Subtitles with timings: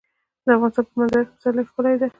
[0.45, 2.07] د افغانستان په منظره کې پسرلی ښکاره ده.